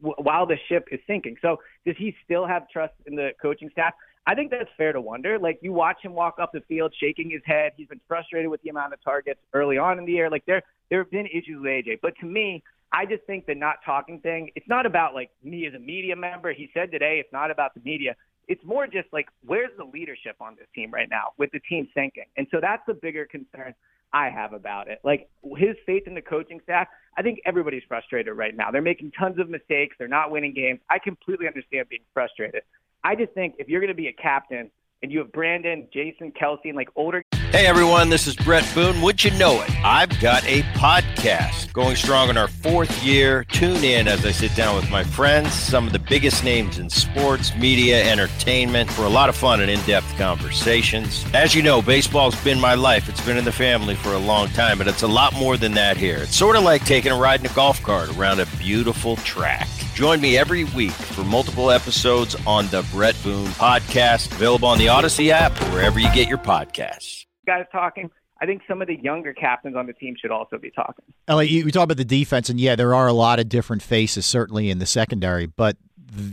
while 0.00 0.46
the 0.46 0.56
ship 0.68 0.88
is 0.90 1.00
sinking. 1.06 1.36
So 1.42 1.58
does 1.84 1.96
he 1.98 2.14
still 2.24 2.46
have 2.46 2.68
trust 2.68 2.94
in 3.06 3.16
the 3.16 3.30
coaching 3.40 3.70
staff? 3.70 3.94
I 4.26 4.34
think 4.34 4.50
that's 4.50 4.70
fair 4.76 4.92
to 4.92 5.00
wonder. 5.00 5.38
Like 5.38 5.60
you 5.62 5.72
watch 5.72 5.98
him 6.02 6.12
walk 6.12 6.38
up 6.40 6.52
the 6.52 6.60
field, 6.62 6.92
shaking 6.98 7.30
his 7.30 7.42
head. 7.44 7.72
He's 7.76 7.88
been 7.88 8.00
frustrated 8.08 8.50
with 8.50 8.60
the 8.62 8.70
amount 8.70 8.92
of 8.92 9.02
targets 9.02 9.40
early 9.52 9.78
on 9.78 9.98
in 9.98 10.04
the 10.04 10.12
year. 10.12 10.28
Like 10.28 10.44
there, 10.46 10.62
there 10.90 10.98
have 10.98 11.10
been 11.10 11.26
issues 11.26 11.60
with 11.60 11.70
AJ. 11.70 12.00
But 12.02 12.14
to 12.20 12.26
me, 12.26 12.62
I 12.92 13.06
just 13.06 13.24
think 13.24 13.46
the 13.46 13.54
not 13.54 13.76
talking 13.84 14.20
thing. 14.20 14.50
It's 14.56 14.68
not 14.68 14.84
about 14.84 15.14
like 15.14 15.30
me 15.44 15.66
as 15.66 15.74
a 15.74 15.78
media 15.78 16.16
member. 16.16 16.52
He 16.52 16.70
said 16.74 16.90
today, 16.90 17.18
it's 17.20 17.32
not 17.32 17.50
about 17.50 17.74
the 17.74 17.80
media. 17.84 18.16
It's 18.48 18.64
more 18.64 18.86
just 18.86 19.08
like 19.12 19.28
where's 19.44 19.70
the 19.76 19.84
leadership 19.84 20.36
on 20.40 20.56
this 20.56 20.66
team 20.74 20.90
right 20.92 21.08
now 21.08 21.30
with 21.38 21.50
the 21.52 21.60
team 21.60 21.88
sinking. 21.94 22.26
And 22.36 22.46
so 22.50 22.58
that's 22.60 22.82
the 22.86 22.94
bigger 22.94 23.26
concern 23.26 23.74
I 24.12 24.30
have 24.30 24.52
about 24.52 24.88
it. 24.88 25.00
Like 25.04 25.28
his 25.56 25.76
faith 25.84 26.04
in 26.06 26.14
the 26.14 26.22
coaching 26.22 26.60
staff, 26.62 26.88
I 27.16 27.22
think 27.22 27.40
everybody's 27.44 27.82
frustrated 27.88 28.36
right 28.36 28.56
now. 28.56 28.70
They're 28.70 28.82
making 28.82 29.12
tons 29.12 29.38
of 29.38 29.48
mistakes. 29.48 29.96
They're 29.98 30.08
not 30.08 30.30
winning 30.30 30.54
games. 30.54 30.80
I 30.88 30.98
completely 30.98 31.46
understand 31.46 31.88
being 31.88 32.02
frustrated. 32.14 32.62
I 33.06 33.14
just 33.14 33.32
think 33.34 33.54
if 33.58 33.68
you're 33.68 33.78
going 33.78 33.86
to 33.86 33.94
be 33.94 34.08
a 34.08 34.12
captain 34.12 34.68
and 35.00 35.12
you 35.12 35.20
have 35.20 35.30
Brandon, 35.30 35.86
Jason, 35.92 36.32
Kelce, 36.32 36.64
and 36.64 36.74
like 36.74 36.88
older 36.96 37.22
Hey 37.52 37.68
everyone, 37.68 38.08
this 38.08 38.26
is 38.26 38.34
Bret 38.34 38.68
Boone. 38.74 39.00
Would 39.00 39.22
you 39.22 39.30
know 39.38 39.62
it? 39.62 39.70
I've 39.84 40.18
got 40.20 40.44
a 40.44 40.62
podcast 40.74 41.72
going 41.72 41.94
strong 41.94 42.28
in 42.28 42.36
our 42.36 42.48
fourth 42.48 43.04
year. 43.04 43.44
Tune 43.44 43.84
in 43.84 44.08
as 44.08 44.26
I 44.26 44.32
sit 44.32 44.56
down 44.56 44.74
with 44.74 44.90
my 44.90 45.04
friends, 45.04 45.52
some 45.52 45.86
of 45.86 45.92
the 45.92 46.00
biggest 46.00 46.42
names 46.42 46.80
in 46.80 46.90
sports, 46.90 47.54
media, 47.54 48.04
entertainment, 48.10 48.90
for 48.90 49.02
a 49.02 49.08
lot 49.08 49.28
of 49.28 49.36
fun 49.36 49.60
and 49.60 49.70
in 49.70 49.80
depth 49.82 50.12
conversations. 50.18 51.24
As 51.32 51.54
you 51.54 51.62
know, 51.62 51.80
baseball's 51.80 52.34
been 52.42 52.60
my 52.60 52.74
life. 52.74 53.08
It's 53.08 53.24
been 53.24 53.36
in 53.36 53.44
the 53.44 53.52
family 53.52 53.94
for 53.94 54.14
a 54.14 54.18
long 54.18 54.48
time, 54.48 54.78
but 54.78 54.88
it's 54.88 55.02
a 55.02 55.08
lot 55.08 55.32
more 55.34 55.56
than 55.56 55.74
that 55.74 55.96
here. 55.96 56.18
It's 56.18 56.36
sort 56.36 56.56
of 56.56 56.64
like 56.64 56.84
taking 56.84 57.12
a 57.12 57.16
ride 57.16 57.38
in 57.38 57.46
a 57.46 57.54
golf 57.54 57.80
cart 57.84 58.08
around 58.18 58.40
a 58.40 58.46
beautiful 58.58 59.14
track. 59.18 59.68
Join 59.96 60.20
me 60.20 60.36
every 60.36 60.64
week 60.64 60.92
for 60.92 61.24
multiple 61.24 61.70
episodes 61.70 62.36
on 62.46 62.66
the 62.66 62.86
Bret 62.92 63.16
Boone 63.24 63.48
podcast, 63.48 64.30
available 64.30 64.68
on 64.68 64.76
the 64.76 64.86
Audacy 64.86 65.30
app 65.30 65.58
or 65.62 65.64
wherever 65.70 65.98
you 65.98 66.12
get 66.12 66.28
your 66.28 66.38
podcasts 66.38 67.26
guys 67.46 67.64
talking. 67.72 68.10
I 68.40 68.44
think 68.44 68.60
some 68.68 68.82
of 68.82 68.88
the 68.88 68.96
younger 68.96 69.32
captains 69.32 69.76
on 69.76 69.86
the 69.86 69.94
team 69.94 70.14
should 70.20 70.30
also 70.30 70.58
be 70.58 70.70
talking. 70.70 71.04
Ellie, 71.26 71.48
you, 71.48 71.64
we 71.64 71.70
talk 71.70 71.84
about 71.84 71.96
the 71.96 72.04
defense, 72.04 72.50
and 72.50 72.60
yeah, 72.60 72.76
there 72.76 72.94
are 72.94 73.06
a 73.06 73.12
lot 73.14 73.38
of 73.38 73.48
different 73.48 73.82
faces 73.82 74.26
certainly 74.26 74.68
in 74.68 74.78
the 74.78 74.84
secondary, 74.84 75.46
but 75.46 75.78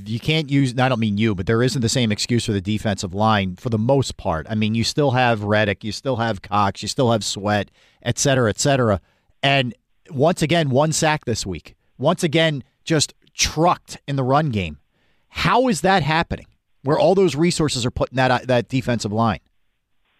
you 0.05 0.19
can't 0.19 0.49
use. 0.49 0.77
I 0.77 0.89
don't 0.89 0.99
mean 0.99 1.17
you, 1.17 1.33
but 1.33 1.45
there 1.45 1.63
isn't 1.63 1.81
the 1.81 1.87
same 1.87 2.11
excuse 2.11 2.45
for 2.45 2.51
the 2.51 2.61
defensive 2.61 3.13
line 3.13 3.55
for 3.55 3.69
the 3.69 3.77
most 3.77 4.17
part. 4.17 4.45
I 4.49 4.55
mean, 4.55 4.75
you 4.75 4.83
still 4.83 5.11
have 5.11 5.43
Reddick, 5.43 5.83
you 5.83 5.93
still 5.93 6.17
have 6.17 6.41
Cox, 6.41 6.81
you 6.81 6.89
still 6.89 7.11
have 7.11 7.23
Sweat, 7.23 7.71
et 8.01 8.19
cetera, 8.19 8.49
et 8.49 8.59
cetera. 8.59 8.99
And 9.41 9.73
once 10.09 10.41
again, 10.41 10.69
one 10.69 10.91
sack 10.91 11.23
this 11.23 11.45
week. 11.45 11.75
Once 11.97 12.23
again, 12.23 12.63
just 12.83 13.13
trucked 13.33 13.99
in 14.07 14.15
the 14.15 14.23
run 14.23 14.49
game. 14.49 14.79
How 15.29 15.67
is 15.67 15.81
that 15.81 16.03
happening? 16.03 16.47
Where 16.83 16.99
all 16.99 17.15
those 17.15 17.35
resources 17.35 17.85
are 17.85 17.91
put 17.91 18.11
in 18.11 18.17
that 18.17 18.31
uh, 18.31 18.39
that 18.45 18.67
defensive 18.67 19.11
line? 19.11 19.39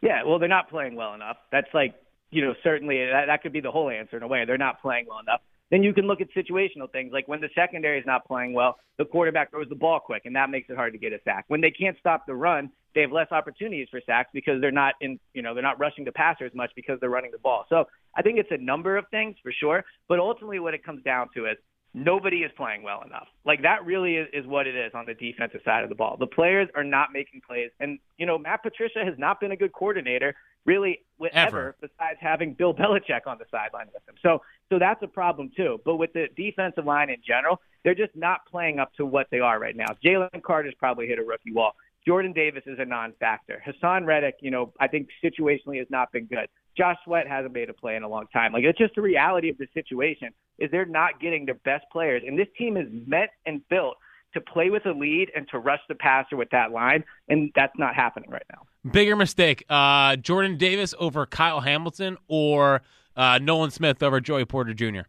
Yeah, 0.01 0.23
well, 0.23 0.39
they're 0.39 0.49
not 0.49 0.69
playing 0.69 0.95
well 0.95 1.13
enough. 1.13 1.37
That's 1.51 1.67
like, 1.73 1.95
you 2.31 2.41
know, 2.41 2.53
certainly 2.63 2.97
that, 3.05 3.27
that 3.27 3.41
could 3.41 3.53
be 3.53 3.61
the 3.61 3.71
whole 3.71 3.89
answer 3.89 4.17
in 4.17 4.23
a 4.23 4.27
way. 4.27 4.43
They're 4.45 4.57
not 4.57 4.81
playing 4.81 5.05
well 5.07 5.19
enough. 5.19 5.41
Then 5.71 5.81
you 5.81 5.93
can 5.93 6.05
look 6.05 6.21
at 6.21 6.27
situational 6.35 6.91
things 6.91 7.11
like 7.13 7.27
when 7.27 7.41
the 7.41 7.49
secondary 7.55 7.99
is 7.99 8.05
not 8.05 8.27
playing 8.27 8.53
well, 8.53 8.77
the 8.97 9.05
quarterback 9.05 9.49
throws 9.49 9.69
the 9.69 9.75
ball 9.75 9.99
quick, 9.99 10.23
and 10.25 10.35
that 10.35 10.49
makes 10.49 10.69
it 10.69 10.75
hard 10.75 10.93
to 10.93 10.99
get 10.99 11.13
a 11.13 11.19
sack. 11.23 11.45
When 11.47 11.61
they 11.61 11.71
can't 11.71 11.97
stop 11.99 12.25
the 12.27 12.35
run, 12.35 12.69
they 12.93 13.01
have 13.01 13.11
less 13.11 13.31
opportunities 13.31 13.87
for 13.89 13.99
sacks 14.05 14.29
because 14.33 14.61
they're 14.61 14.71
not 14.71 14.95
in, 15.01 15.19
you 15.33 15.41
know, 15.41 15.53
they're 15.53 15.63
not 15.63 15.79
rushing 15.79 16.05
the 16.05 16.11
passer 16.11 16.45
as 16.45 16.53
much 16.53 16.71
because 16.75 16.99
they're 16.99 17.09
running 17.09 17.31
the 17.31 17.39
ball. 17.39 17.65
So 17.69 17.85
I 18.15 18.21
think 18.21 18.37
it's 18.37 18.51
a 18.51 18.57
number 18.57 18.97
of 18.97 19.05
things 19.09 19.35
for 19.41 19.51
sure, 19.51 19.83
but 20.07 20.19
ultimately 20.19 20.59
what 20.59 20.73
it 20.73 20.83
comes 20.83 21.03
down 21.03 21.29
to 21.35 21.45
is 21.45 21.57
nobody 21.93 22.37
is 22.37 22.51
playing 22.57 22.83
well 22.83 23.03
enough. 23.05 23.27
Like 23.45 23.61
that 23.61 23.85
really 23.85 24.15
is, 24.15 24.27
is 24.33 24.45
what 24.45 24.67
it 24.67 24.75
is 24.75 24.91
on 24.93 25.05
the 25.05 25.13
defensive 25.13 25.61
side 25.63 25.83
of 25.83 25.89
the 25.89 25.95
ball. 25.95 26.17
The 26.17 26.27
players 26.27 26.69
are 26.75 26.83
not 26.83 27.09
making 27.13 27.41
plays. 27.47 27.69
And, 27.79 27.99
you 28.17 28.25
know, 28.25 28.37
Matt 28.37 28.63
Patricia 28.63 29.03
has 29.05 29.13
not 29.17 29.39
been 29.39 29.51
a 29.51 29.57
good 29.57 29.73
coordinator 29.73 30.35
really 30.65 30.99
ever, 31.33 31.75
besides 31.81 32.17
having 32.19 32.53
Bill 32.53 32.73
Belichick 32.73 33.27
on 33.27 33.37
the 33.37 33.45
sideline 33.51 33.87
with 33.93 34.07
him. 34.07 34.15
So 34.21 34.41
so 34.69 34.79
that's 34.79 35.03
a 35.03 35.07
problem 35.07 35.51
too. 35.55 35.79
But 35.85 35.97
with 35.97 36.13
the 36.13 36.27
defensive 36.35 36.85
line 36.85 37.09
in 37.09 37.17
general, 37.25 37.61
they're 37.83 37.95
just 37.95 38.15
not 38.15 38.45
playing 38.49 38.79
up 38.79 38.93
to 38.95 39.05
what 39.05 39.27
they 39.29 39.39
are 39.39 39.59
right 39.59 39.75
now. 39.75 39.87
Jalen 40.03 40.41
Carter's 40.41 40.73
probably 40.79 41.07
hit 41.07 41.19
a 41.19 41.23
rookie 41.23 41.51
wall. 41.51 41.73
Jordan 42.05 42.33
Davis 42.33 42.63
is 42.65 42.79
a 42.79 42.85
non-factor. 42.85 43.63
Haason 43.65 44.05
Reddick, 44.05 44.35
you 44.41 44.51
know, 44.51 44.73
I 44.79 44.87
think 44.87 45.07
situationally 45.23 45.77
has 45.77 45.87
not 45.89 46.11
been 46.11 46.25
good. 46.25 46.49
Josh 46.77 46.97
Sweat 47.05 47.27
hasn't 47.27 47.53
made 47.53 47.69
a 47.69 47.73
play 47.73 47.95
in 47.95 48.03
a 48.03 48.07
long 48.07 48.27
time. 48.33 48.53
Like 48.53 48.63
it's 48.63 48.77
just 48.77 48.95
the 48.95 49.01
reality 49.01 49.49
of 49.49 49.57
the 49.57 49.67
situation 49.73 50.29
is 50.59 50.71
they're 50.71 50.85
not 50.85 51.19
getting 51.19 51.45
their 51.45 51.55
best 51.55 51.85
players, 51.91 52.23
and 52.25 52.37
this 52.37 52.47
team 52.57 52.77
is 52.77 52.87
meant 53.07 53.31
and 53.45 53.67
built 53.69 53.97
to 54.33 54.41
play 54.41 54.69
with 54.69 54.85
a 54.85 54.91
lead 54.91 55.29
and 55.35 55.47
to 55.49 55.59
rush 55.59 55.81
the 55.87 55.95
passer 55.95 56.35
with 56.35 56.49
that 56.49 56.71
line, 56.71 57.03
and 57.29 57.51
that's 57.55 57.73
not 57.77 57.95
happening 57.95 58.29
right 58.29 58.45
now. 58.51 58.91
Bigger 58.91 59.15
mistake: 59.15 59.63
uh, 59.69 60.15
Jordan 60.15 60.57
Davis 60.57 60.93
over 60.99 61.25
Kyle 61.25 61.61
Hamilton, 61.61 62.17
or 62.27 62.81
uh, 63.15 63.39
Nolan 63.41 63.71
Smith 63.71 64.01
over 64.01 64.19
Joey 64.19 64.45
Porter 64.45 64.73
Jr. 64.73 65.01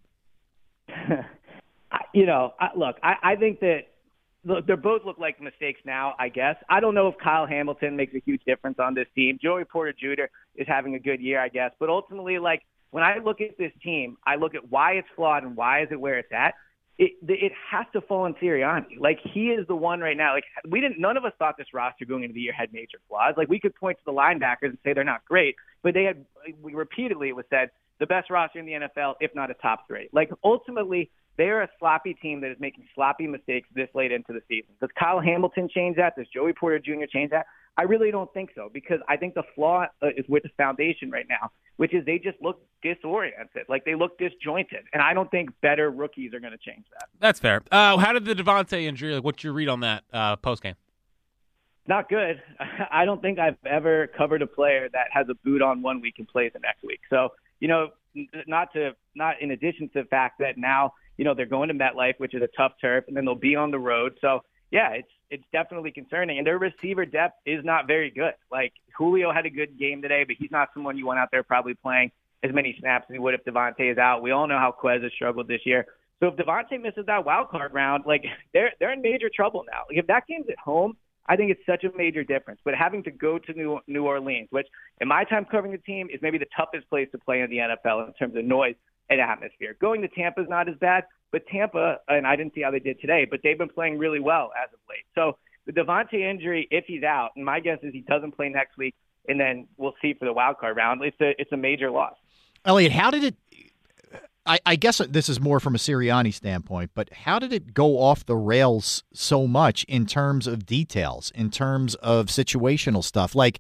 you 2.15 2.27
know, 2.27 2.55
I, 2.61 2.69
look, 2.77 2.97
I, 3.03 3.15
I 3.23 3.37
think 3.37 3.61
that 3.61 3.89
look, 4.45 4.67
they 4.67 4.75
both 4.75 5.03
look 5.05 5.19
like 5.19 5.41
mistakes 5.41 5.81
now. 5.85 6.15
I 6.19 6.29
guess 6.29 6.57
I 6.69 6.81
don't 6.81 6.95
know 6.95 7.09
if 7.09 7.15
Kyle 7.23 7.47
Hamilton 7.47 7.97
makes 7.97 8.15
a 8.15 8.23
huge 8.25 8.43
difference 8.45 8.79
on 8.79 8.95
this 8.95 9.07
team. 9.15 9.39
Joey 9.43 9.65
Porter 9.65 9.93
Jr. 9.93 10.25
is 10.57 10.67
having 10.69 10.95
a 10.95 10.99
good 10.99 11.21
year, 11.21 11.41
I 11.41 11.49
guess, 11.49 11.73
but 11.79 11.89
ultimately, 11.89 12.39
like 12.39 12.63
when 12.91 13.03
I 13.03 13.19
look 13.19 13.41
at 13.41 13.59
this 13.59 13.73
team, 13.83 14.17
I 14.27 14.37
look 14.37 14.55
at 14.55 14.71
why 14.71 14.93
it's 14.93 15.09
flawed 15.17 15.43
and 15.43 15.57
why 15.57 15.83
is 15.83 15.89
it 15.91 16.01
where 16.01 16.19
it's 16.19 16.33
at. 16.33 16.55
It 16.99 17.13
it 17.29 17.53
has 17.71 17.87
to 17.93 18.01
fall 18.01 18.23
on 18.23 18.35
Sirianni. 18.35 19.01
Like 19.01 19.19
he 19.23 19.47
is 19.49 19.67
the 19.67 19.75
one 19.75 20.01
right 20.01 20.17
now. 20.17 20.35
Like 20.35 20.45
we 20.69 20.81
didn't. 20.81 21.01
None 21.01 21.17
of 21.17 21.25
us 21.25 21.33
thought 21.39 21.57
this 21.59 21.67
roster 21.75 22.05
going 22.05 22.23
into 22.23 22.35
the 22.35 22.41
year 22.41 22.53
had 22.53 22.73
major 22.73 22.99
flaws. 23.09 23.35
Like 23.37 23.49
we 23.49 23.59
could 23.59 23.75
point 23.75 23.99
to 23.99 24.05
the 24.05 24.13
linebackers 24.13 24.71
and 24.71 24.79
say 24.85 24.93
they're 24.93 25.03
not 25.03 25.25
great, 25.25 25.57
but 25.83 25.95
they 25.95 26.05
had. 26.05 26.25
We 26.63 26.75
repeatedly 26.75 27.31
it 27.31 27.37
was 27.37 27.47
said 27.51 27.71
the 28.01 28.07
best 28.07 28.31
roster 28.31 28.59
in 28.59 28.67
the 28.67 28.73
NFL, 28.73 29.15
if 29.21 29.35
not 29.35 29.51
a 29.51 29.55
top 29.55 29.87
three. 29.87 30.09
Like 30.13 30.31
ultimately, 30.43 31.11
they're 31.37 31.63
a 31.63 31.69
sloppy 31.79 32.15
team 32.15 32.41
that 32.43 32.51
is 32.51 32.57
making 32.61 32.87
sloppy 32.95 33.27
mistakes 33.27 33.69
this 33.75 33.89
late 33.95 34.13
into 34.13 34.33
the 34.33 34.41
season. 34.49 34.71
Does 34.81 34.91
Kyle 34.99 35.21
Hamilton 35.21 35.69
change 35.73 35.97
that? 35.97 36.17
Does 36.17 36.27
Joey 36.33 36.53
Porter 36.53 36.79
Jr. 36.79 37.07
change 37.13 37.31
that? 37.31 37.47
I 37.77 37.83
really 37.83 38.11
don't 38.11 38.33
think 38.33 38.51
so 38.55 38.71
because 38.73 39.01
I 39.09 39.17
think 39.17 39.35
the 39.35 39.43
flaw 39.55 39.87
uh, 40.03 40.09
is 40.17 40.25
with 40.29 40.45
the 40.45 40.51
foundation 40.57 41.11
right 41.11 41.27
now, 41.29 41.51
which 41.77 41.93
is 41.93 42.05
they 42.05 42.19
just 42.19 42.41
look 42.41 42.65
disoriented, 42.83 43.65
like 43.69 43.85
they 43.85 43.95
look 43.97 44.17
disjointed, 44.19 44.85
and 44.93 45.03
I 45.03 45.13
don't 45.13 45.31
think 45.31 45.51
better 45.61 45.91
rookies 45.91 46.33
are 46.35 46.41
going 46.41 46.53
to 46.53 46.59
change 46.59 46.85
that. 46.93 47.09
That's 47.19 47.41
fair. 47.41 47.63
Uh, 47.73 47.97
how 47.97 48.13
did 48.13 48.25
the 48.25 48.35
DeVonta 48.35 48.81
injury? 48.81 49.15
Like, 49.15 49.25
what's 49.25 49.43
your 49.43 49.53
read 49.53 49.69
on 49.69 49.81
that 49.81 50.05
uh, 50.13 50.37
post 50.37 50.63
game? 50.63 50.77
Not 51.87 52.09
good. 52.09 52.41
I 52.91 53.05
don't 53.05 53.21
think 53.21 53.39
I've 53.39 53.57
ever 53.67 54.07
covered 54.17 54.43
a 54.43 54.47
player 54.47 54.89
that 54.93 55.09
has 55.13 55.27
a 55.29 55.35
boot 55.45 55.61
on 55.61 55.83
one 55.83 56.01
week 56.01 56.15
and 56.19 56.29
plays 56.29 56.53
the 56.55 56.61
next 56.61 56.85
week. 56.85 57.01
So 57.11 57.31
you 57.61 57.69
know, 57.69 57.89
not 58.47 58.73
to 58.75 58.93
not 59.15 59.41
in 59.41 59.51
addition 59.51 59.89
to 59.95 60.03
the 60.03 60.09
fact 60.09 60.39
that 60.39 60.59
now 60.59 60.93
you 61.17 61.25
know 61.25 61.35
they're 61.35 61.47
going 61.47 61.69
to 61.69 61.75
MetLife, 61.75 62.15
which 62.19 62.35
is 62.35 62.43
a 62.43 62.49
tough 62.57 62.73
turf, 62.81 63.05
and 63.09 63.17
then 63.17 63.25
they'll 63.25 63.35
be 63.35 63.57
on 63.57 63.71
the 63.71 63.79
road. 63.79 64.19
So 64.21 64.41
yeah, 64.71 64.91
it's 64.91 65.09
it's 65.31 65.45
definitely 65.53 65.91
concerning. 65.91 66.39
And 66.39 66.47
their 66.47 66.59
receiver 66.59 67.07
depth 67.07 67.41
is 67.47 67.65
not 67.65 67.87
very 67.87 68.11
good. 68.11 68.35
Like 68.51 68.73
Julio 68.97 69.33
had 69.33 69.47
a 69.47 69.51
good 69.51 69.79
game 69.79 70.03
today, 70.03 70.25
but 70.25 70.37
he's 70.39 70.51
not 70.51 70.69
someone 70.75 70.97
you 70.97 71.07
want 71.07 71.19
out 71.19 71.29
there 71.31 71.43
probably 71.43 71.75
playing 71.75 72.11
as 72.43 72.53
many 72.53 72.77
snaps 72.79 73.07
as 73.09 73.15
he 73.15 73.19
would 73.19 73.35
if 73.35 73.45
DeVonta 73.45 73.91
is 73.91 73.99
out. 73.99 74.23
We 74.23 74.31
all 74.31 74.47
know 74.47 74.59
how 74.59 74.75
Quez 74.81 75.03
has 75.03 75.13
struggled 75.13 75.49
this 75.49 75.63
year. 75.65 75.87
So 76.21 76.29
if 76.29 76.37
Davante 76.37 76.81
misses 76.81 77.07
that 77.07 77.25
wild 77.25 77.49
card 77.49 77.75
round, 77.75 78.05
like 78.07 78.25
they're 78.53 78.73
they're 78.79 78.93
in 78.93 79.03
major 79.03 79.31
trouble 79.35 79.65
now. 79.71 79.83
Like 79.89 79.99
if 79.99 80.07
that 80.07 80.27
game's 80.27 80.47
at 80.49 80.59
home, 80.59 80.97
I 81.27 81.37
think 81.37 81.51
it's 81.51 81.65
such 81.67 81.85
a 81.85 81.97
major 81.97 82.23
difference. 82.23 82.61
But 82.65 82.75
having 82.75 83.03
to 83.05 83.11
go 83.11 83.39
to 83.39 83.53
New 83.53 83.81
New 83.87 84.07
Orleans, 84.07 84.49
which 84.51 84.67
in 85.01 85.09
my 85.09 85.25
time 85.25 85.45
covering 85.45 85.73
the 85.73 85.79
team 85.79 86.09
is 86.13 86.21
maybe 86.23 86.39
the 86.39 86.47
toughest 86.57 86.89
place 86.89 87.09
to 87.13 87.19
play 87.19 87.41
in 87.41 87.51
the 87.51 87.59
NFL 87.59 88.07
in 88.07 88.13
terms 88.15 88.37
of 88.37 88.45
noise 88.45 88.77
and 89.11 89.21
atmosphere. 89.21 89.77
Going 89.81 90.03
to 90.03 90.09
Tampa 90.09 90.43
is 90.43 90.49
not 90.49 90.69
as 90.69 90.77
bad, 90.77 91.05
but 91.35 91.49
Tampa, 91.49 91.99
and 92.07 92.29
I 92.29 92.37
didn't 92.37 92.55
see 92.55 92.63
how 92.63 92.71
they 92.71 92.79
did 92.79 93.01
today, 93.01 93.27
but 93.29 93.41
they've 93.43 93.59
been 93.59 93.69
playing 93.69 93.99
really 93.99 94.21
well 94.21 94.53
as 94.57 94.73
of 94.73 94.79
late. 94.89 95.05
So 95.17 95.37
the 95.67 95.73
DeVonta 95.73 96.15
injury, 96.15 96.69
if 96.71 96.85
he's 96.87 97.03
out, 97.03 97.31
and 97.35 97.45
my 97.45 97.59
guess 97.59 97.79
is 97.83 97.93
he 97.93 98.03
doesn't 98.03 98.37
play 98.37 98.49
next 98.49 98.79
week, 98.79 98.95
and 99.27 99.41
then 99.41 99.67
we'll 99.77 99.97
see 100.01 100.15
for 100.15 100.27
the 100.27 100.33
wild 100.33 100.59
card 100.59 100.77
round. 100.77 101.03
It's 101.03 101.21
a 101.21 101.35
it's 101.37 101.51
a 101.51 101.57
major 101.57 101.91
loss. 101.91 102.15
Eliot, 102.65 102.93
how 102.93 103.11
did 103.11 103.25
it? 103.25 103.35
I, 104.47 104.61
I 104.65 104.77
guess 104.77 104.99
this 105.09 105.29
is 105.29 105.41
more 105.41 105.59
from 105.59 105.75
a 105.75 105.79
Sirianni 105.79 106.33
standpoint, 106.33 106.93
but 106.95 107.13
how 107.13 107.41
did 107.41 107.53
it 107.53 107.75
go 107.75 107.99
off 107.99 108.25
the 108.25 108.37
rails 108.37 109.03
so 109.13 109.49
much 109.49 109.83
in 109.85 110.07
terms 110.07 110.47
of 110.47 110.65
details, 110.65 111.33
in 111.35 111.51
terms 111.51 111.97
of 111.97 112.27
situational 112.27 113.03
stuff? 113.03 113.35
Like, 113.35 113.59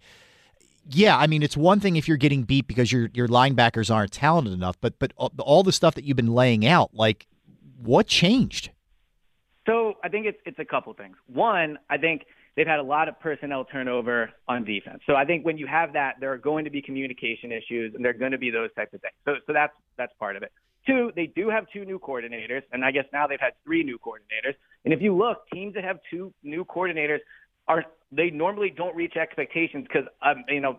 yeah, 0.89 1.19
I 1.19 1.27
mean, 1.27 1.43
it's 1.43 1.57
one 1.57 1.81
thing 1.81 1.97
if 1.97 2.07
you're 2.07 2.19
getting 2.19 2.45
beat 2.45 2.69
because 2.69 2.93
your 2.93 3.11
your 3.15 3.27
linebackers 3.27 3.93
aren't 3.93 4.13
talented 4.13 4.53
enough, 4.53 4.81
but 4.81 4.97
but 5.01 5.13
all 5.17 5.65
the 5.65 5.73
stuff 5.73 5.97
that 5.97 6.05
you've 6.05 6.17
been 6.17 6.35
laying 6.35 6.65
out, 6.65 6.91
like, 6.95 7.27
what 7.83 8.07
changed? 8.07 8.71
So 9.67 9.95
I 10.05 10.09
think 10.09 10.27
it's 10.27 10.39
it's 10.45 10.59
a 10.59 10.65
couple 10.65 10.93
things. 10.95 11.17
One, 11.27 11.79
I 11.89 11.97
think 11.97 12.27
they've 12.57 12.67
had 12.67 12.79
a 12.79 12.83
lot 12.83 13.09
of 13.09 13.19
personnel 13.21 13.65
turnover 13.65 14.31
on 14.47 14.65
defense. 14.65 15.01
So 15.07 15.15
I 15.15 15.25
think 15.25 15.45
when 15.45 15.57
you 15.57 15.67
have 15.67 15.93
that, 15.95 16.17
there 16.21 16.33
are 16.33 16.39
going 16.39 16.65
to 16.65 16.71
be 16.71 16.83
communication 16.83 17.51
issues, 17.51 17.95
and 17.95 18.05
there 18.05 18.11
are 18.11 18.19
going 18.19 18.33
to 18.33 18.39
be 18.39 18.51
those 18.51 18.71
types 18.75 18.93
of 18.95 19.01
things. 19.01 19.15
So 19.25 19.37
so 19.47 19.53
that's 19.53 19.73
that's 19.97 20.13
part 20.19 20.37
of 20.37 20.43
it. 20.43 20.53
Two, 20.87 21.13
they 21.17 21.27
do 21.27 21.49
have 21.49 21.65
two 21.73 21.87
new 21.87 21.99
coordinators, 21.99 22.63
and 22.73 22.85
I 22.85 22.91
guess 22.91 23.07
now 23.11 23.27
they've 23.27 23.41
had 23.41 23.55
three 23.65 23.83
new 23.83 23.99
coordinators. 23.99 24.55
And 24.85 24.93
if 24.93 25.01
you 25.01 25.17
look, 25.17 25.39
teams 25.51 25.75
that 25.75 25.85
have 25.85 25.99
two 26.11 26.33
new 26.43 26.65
coordinators 26.67 27.21
are 27.67 27.85
they 28.13 28.29
normally 28.29 28.69
don't 28.69 28.95
reach 28.95 29.17
expectations 29.17 29.87
because 29.89 30.07
um, 30.23 30.45
you 30.49 30.61
know 30.61 30.79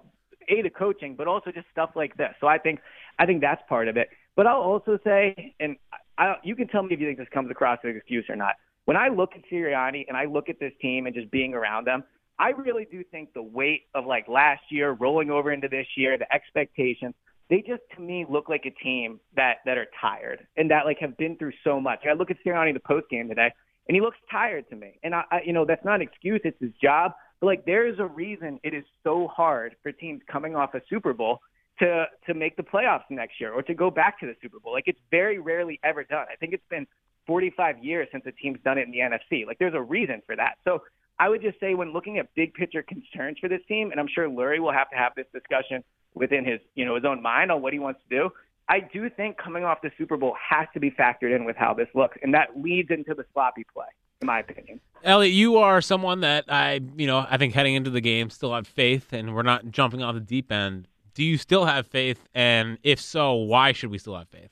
a 0.50 0.62
the 0.62 0.70
coaching, 0.70 1.16
but 1.16 1.28
also 1.28 1.52
just 1.52 1.66
stuff 1.72 1.92
like 1.96 2.16
this. 2.18 2.34
So 2.40 2.48
I 2.48 2.58
think 2.58 2.80
I 3.18 3.25
think 3.25 3.42
that's 3.42 3.62
part 3.68 3.88
of 3.88 3.98
it. 3.98 4.10
But 4.36 4.48
I'll 4.48 4.62
also 4.62 5.00
say, 5.04 5.56
and 5.60 5.78
I, 6.17 6.36
you 6.43 6.55
can 6.55 6.67
tell 6.67 6.84
me 6.84 6.93
if 6.93 7.00
you 7.00 7.07
think 7.07 7.17
this 7.17 7.27
comes 7.34 7.51
across 7.51 7.79
as 7.84 7.89
an 7.89 7.98
excuse 7.98 8.25
or 8.29 8.36
not. 8.36 8.55
When 8.86 8.98
I 8.98 9.10
look 9.10 9.31
at 9.36 9.41
Sirianni 9.51 10.05
and 10.07 10.15
I 10.15 10.25
look 10.25 10.50
at 10.50 10.60
this 10.60 10.74
team 10.81 11.07
and 11.07 11.15
just 11.15 11.31
being 11.31 11.53
around 11.53 11.88
them, 11.88 12.03
I 12.38 12.50
really 12.50 12.86
do 12.89 13.03
think 13.03 13.34
the 13.34 13.41
weight 13.41 13.84
of 13.93 14.05
like 14.05 14.27
last 14.27 14.63
year 14.69 14.91
rolling 14.91 15.31
over 15.31 15.51
into 15.51 15.67
this 15.67 15.88
year, 15.95 16.17
the 16.17 16.31
expectations, 16.34 17.15
they 17.50 17.57
just 17.57 17.81
to 17.95 18.01
me 18.01 18.25
look 18.29 18.50
like 18.50 18.65
a 18.65 18.84
team 18.84 19.19
that 19.36 19.57
that 19.65 19.77
are 19.77 19.88
tired 20.01 20.45
and 20.57 20.69
that 20.72 20.86
like 20.86 20.98
have 21.00 21.17
been 21.17 21.38
through 21.38 21.53
so 21.63 21.79
much. 21.79 22.00
I 22.10 22.13
look 22.13 22.31
at 22.31 22.38
Sirianni 22.45 22.74
the 22.74 22.79
post 22.79 23.10
game 23.10 23.27
today, 23.27 23.51
and 23.88 23.95
he 23.95 24.01
looks 24.01 24.17
tired 24.31 24.67
to 24.69 24.75
me. 24.75 25.00
And 25.03 25.15
I, 25.15 25.24
I, 25.31 25.41
you 25.45 25.53
know, 25.53 25.65
that's 25.65 25.86
not 25.86 25.95
an 25.95 26.01
excuse; 26.01 26.41
it's 26.43 26.60
his 26.60 26.72
job. 26.81 27.13
But 27.39 27.48
like, 27.48 27.65
there 27.65 27.88
is 27.88 28.00
a 28.00 28.05
reason 28.05 28.60
it 28.63 28.74
is 28.74 28.84
so 29.03 29.27
hard 29.27 29.75
for 29.84 29.91
teams 29.91 30.22
coming 30.31 30.55
off 30.55 30.74
a 30.74 30.81
Super 30.89 31.13
Bowl 31.13 31.39
to 31.79 32.05
to 32.27 32.34
make 32.34 32.58
the 32.58 32.63
playoffs 32.63 33.03
next 33.10 33.39
year 33.39 33.51
or 33.51 33.62
to 33.63 33.74
go 33.74 33.89
back 33.91 34.20
to 34.20 34.25
the 34.25 34.36
Super 34.41 34.60
Bowl. 34.60 34.74
Like, 34.74 34.88
it's 34.88 35.00
very 35.12 35.39
rarely 35.39 35.79
ever 35.84 36.03
done. 36.03 36.25
I 36.32 36.36
think 36.36 36.53
it's 36.53 36.67
been 36.70 36.88
45 37.27 37.84
years 37.84 38.08
since 38.12 38.24
a 38.25 38.32
team's 38.32 38.60
done 38.63 38.77
it 38.77 38.88
in 38.88 38.91
the 38.91 39.00
NFC. 39.00 39.46
Like, 39.46 39.60
there's 39.60 39.74
a 39.74 39.82
reason 39.82 40.22
for 40.25 40.36
that. 40.36 40.58
So. 40.63 40.84
I 41.17 41.29
would 41.29 41.41
just 41.41 41.58
say 41.62 41.75
when 41.75 41.94
looking 41.94 42.17
at 42.17 42.27
big 42.36 42.53
picture 42.53 42.84
concerns 42.84 43.38
for 43.39 43.48
this 43.48 43.62
team, 43.70 43.91
and 43.91 44.01
I'm 44.01 44.08
sure 44.13 44.27
Lurie 44.27 44.60
will 44.60 44.74
have 44.74 44.89
to 44.89 44.98
have 44.98 45.13
this 45.15 45.25
discussion 45.32 45.82
within 46.13 46.44
his 46.44 46.60
you 46.75 46.84
know 46.84 46.96
his 46.96 47.05
own 47.05 47.22
mind 47.22 47.53
on 47.53 47.62
what 47.62 47.72
he 47.72 47.79
wants 47.79 48.01
to 48.10 48.15
do. 48.17 48.29
I 48.67 48.79
do 48.79 49.10
think 49.10 49.38
coming 49.38 49.63
off 49.63 49.82
the 49.82 49.91
Super 49.98 50.17
Bowl 50.17 50.36
has 50.50 50.67
to 50.74 50.79
be 50.79 50.89
factored 50.89 51.36
in 51.36 51.46
with 51.46 51.55
how 51.55 51.74
this 51.74 51.88
looks, 51.94 52.17
and 52.24 52.34
that 52.34 52.60
leads 52.60 52.89
into 52.89 53.13
the 53.13 53.25
sloppy 53.34 53.63
play, 53.72 53.86
in 54.22 54.25
my 54.25 54.39
opinion. 54.39 54.79
Eliot, 55.03 55.34
you 55.34 55.58
are 55.58 55.82
someone 55.82 56.22
that 56.22 56.46
I, 56.48 56.82
you 56.98 57.05
know, 57.05 57.25
I 57.29 57.38
think 57.38 57.53
heading 57.53 57.75
into 57.75 57.91
the 57.91 58.01
game 58.01 58.32
still 58.32 58.55
have 58.55 58.65
faith, 58.65 59.13
and 59.13 59.36
we're 59.36 59.44
not 59.44 59.70
jumping 59.70 60.01
off 60.01 60.15
the 60.15 60.20
deep 60.20 60.51
end. 60.51 60.88
Do 61.15 61.24
you 61.24 61.38
still 61.38 61.65
have 61.65 61.88
faith? 61.88 62.27
And 62.36 62.77
if 62.84 63.00
so, 63.00 63.34
why 63.34 63.72
should 63.72 63.89
we 63.89 63.98
still 63.98 64.17
have 64.17 64.27
faith? 64.27 64.51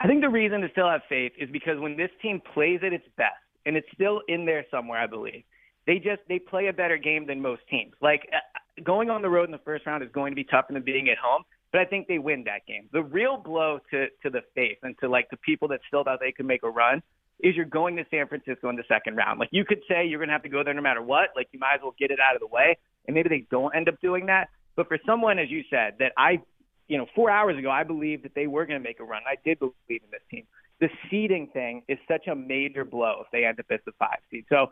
I 0.00 0.06
think 0.06 0.22
the 0.22 0.28
reason 0.28 0.60
to 0.60 0.68
still 0.70 0.88
have 0.88 1.00
faith 1.08 1.32
is 1.36 1.50
because 1.50 1.80
when 1.80 1.96
this 1.96 2.10
team 2.22 2.40
plays 2.54 2.80
at 2.86 2.92
its 2.92 3.04
best, 3.16 3.34
and 3.66 3.76
it's 3.76 3.88
still 3.92 4.22
in 4.28 4.46
there 4.46 4.64
somewhere, 4.70 5.00
I 5.00 5.08
believe, 5.08 5.42
they 5.86 5.96
just 5.96 6.22
they 6.28 6.38
play 6.38 6.68
a 6.68 6.72
better 6.72 6.96
game 6.96 7.26
than 7.26 7.42
most 7.42 7.62
teams. 7.68 7.92
Like 8.00 8.28
uh, 8.32 8.82
going 8.84 9.10
on 9.10 9.20
the 9.20 9.28
road 9.28 9.46
in 9.46 9.50
the 9.50 9.60
first 9.64 9.84
round 9.84 10.04
is 10.04 10.10
going 10.12 10.30
to 10.30 10.36
be 10.36 10.44
tougher 10.44 10.72
than 10.72 10.82
being 10.82 11.08
at 11.08 11.18
home, 11.18 11.42
but 11.72 11.80
I 11.80 11.84
think 11.84 12.06
they 12.06 12.18
win 12.18 12.44
that 12.44 12.64
game. 12.66 12.88
The 12.92 13.02
real 13.02 13.36
blow 13.36 13.80
to 13.90 14.06
to 14.22 14.30
the 14.30 14.42
faith 14.54 14.78
and 14.84 14.94
to 15.00 15.08
like 15.08 15.28
the 15.30 15.36
people 15.38 15.66
that 15.68 15.80
still 15.88 16.04
thought 16.04 16.20
they 16.20 16.32
could 16.32 16.46
make 16.46 16.62
a 16.62 16.70
run 16.70 17.02
is 17.40 17.56
you're 17.56 17.64
going 17.64 17.96
to 17.96 18.04
San 18.10 18.28
Francisco 18.28 18.68
in 18.68 18.76
the 18.76 18.84
second 18.88 19.16
round. 19.16 19.40
Like 19.40 19.48
you 19.50 19.64
could 19.64 19.80
say 19.88 20.06
you're 20.06 20.18
going 20.18 20.28
to 20.28 20.34
have 20.34 20.42
to 20.42 20.48
go 20.48 20.62
there 20.62 20.74
no 20.74 20.82
matter 20.82 21.02
what. 21.02 21.30
Like 21.34 21.48
you 21.52 21.58
might 21.58 21.74
as 21.76 21.80
well 21.82 21.94
get 21.98 22.10
it 22.10 22.18
out 22.20 22.36
of 22.36 22.40
the 22.40 22.46
way, 22.46 22.78
and 23.06 23.14
maybe 23.14 23.28
they 23.28 23.46
don't 23.50 23.74
end 23.74 23.88
up 23.88 24.00
doing 24.00 24.26
that. 24.26 24.50
But 24.78 24.86
for 24.86 24.96
someone, 25.04 25.40
as 25.40 25.50
you 25.50 25.64
said, 25.68 25.94
that 25.98 26.12
I, 26.16 26.40
you 26.86 26.96
know, 26.98 27.06
four 27.16 27.30
hours 27.32 27.58
ago, 27.58 27.68
I 27.68 27.82
believed 27.82 28.22
that 28.24 28.36
they 28.36 28.46
were 28.46 28.64
going 28.64 28.80
to 28.80 28.88
make 28.88 29.00
a 29.00 29.04
run. 29.04 29.22
I 29.28 29.34
did 29.44 29.58
believe 29.58 29.74
in 29.88 30.10
this 30.12 30.20
team. 30.30 30.44
The 30.80 30.88
seeding 31.10 31.48
thing 31.48 31.82
is 31.88 31.98
such 32.06 32.28
a 32.28 32.36
major 32.36 32.84
blow 32.84 33.22
if 33.22 33.26
they 33.32 33.44
end 33.44 33.58
up 33.58 33.66
as 33.70 33.80
the 33.86 33.90
five 33.98 34.18
seed. 34.30 34.44
So 34.48 34.68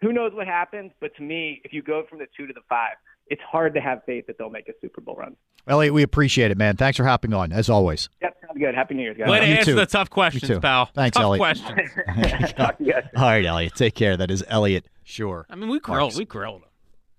who 0.00 0.12
knows 0.12 0.32
what 0.34 0.48
happens? 0.48 0.90
But 1.00 1.14
to 1.18 1.22
me, 1.22 1.60
if 1.64 1.72
you 1.72 1.80
go 1.80 2.02
from 2.10 2.18
the 2.18 2.26
two 2.36 2.48
to 2.48 2.52
the 2.52 2.62
five, 2.68 2.94
it's 3.28 3.40
hard 3.48 3.72
to 3.74 3.80
have 3.80 4.02
faith 4.04 4.26
that 4.26 4.36
they'll 4.36 4.50
make 4.50 4.68
a 4.68 4.72
Super 4.80 5.00
Bowl 5.00 5.14
run. 5.14 5.36
Eliot, 5.68 5.94
we 5.94 6.02
appreciate 6.02 6.50
it, 6.50 6.58
man. 6.58 6.74
Thanks 6.76 6.96
for 6.96 7.04
hopping 7.04 7.32
on, 7.32 7.52
as 7.52 7.70
always. 7.70 8.08
Yep, 8.22 8.36
sounds 8.44 8.58
good. 8.58 8.74
Happy 8.74 8.94
New 8.94 9.02
Year, 9.02 9.14
guys. 9.14 9.28
Way 9.28 9.40
to 9.40 9.46
You 9.46 9.54
answer 9.54 9.70
too. 9.72 9.74
the 9.76 9.86
tough 9.86 10.10
questions, 10.10 10.58
pal. 10.58 10.86
Thanks, 10.86 11.14
tough 11.16 11.22
Eliot. 11.24 11.38
questions. 11.38 11.90
Talk 12.56 12.78
to 12.78 12.84
you 12.84 12.92
guys. 12.94 13.04
All 13.16 13.22
right, 13.22 13.44
Eliot. 13.44 13.74
Take 13.76 13.94
care. 13.94 14.16
That 14.16 14.30
is 14.32 14.44
Eliot. 14.48 14.86
Sure. 15.04 15.46
I 15.48 15.54
mean, 15.54 15.68
we 15.68 15.78
grilled. 15.78 16.16
We 16.16 16.24
grilled 16.24 16.62
him. 16.62 16.68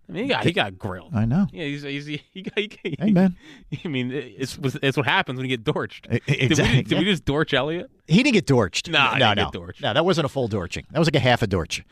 I 0.09 0.13
mean, 0.13 0.23
he 0.23 0.29
got 0.29 0.43
he 0.45 0.53
got 0.53 0.77
grilled. 0.77 1.13
I 1.13 1.25
know. 1.25 1.47
Yeah, 1.51 1.65
he's, 1.65 1.83
he's 1.83 2.05
he, 2.05 2.21
he 2.31 2.41
got. 2.43 2.57
He, 2.57 2.95
Hey, 2.97 3.11
man. 3.11 3.35
I 3.85 3.87
mean, 3.89 4.11
it's 4.11 4.57
it's 4.81 4.95
what 4.95 5.05
happens 5.05 5.37
when 5.37 5.49
you 5.49 5.57
get 5.57 5.65
dorched. 5.65 6.07
E- 6.09 6.19
Did, 6.19 6.27
we, 6.27 6.45
exactly. 6.45 6.83
did 6.83 6.99
we 6.99 7.05
just 7.05 7.25
dorch 7.25 7.53
Eliot? 7.53 7.91
He 8.07 8.23
didn't 8.23 8.33
get 8.35 8.45
dorched. 8.45 8.89
Nah, 8.89 9.17
no, 9.17 9.27
didn't 9.27 9.35
no, 9.37 9.43
get 9.45 9.53
dorched. 9.53 9.81
no. 9.81 9.93
That 9.93 10.05
wasn't 10.05 10.25
a 10.25 10.29
full 10.29 10.47
dorching. 10.47 10.85
That 10.91 10.99
was 10.99 11.07
like 11.09 11.15
a 11.15 11.19
half 11.19 11.41
a 11.41 11.47
dorch. 11.47 11.83